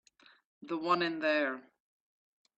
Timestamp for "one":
0.79-1.03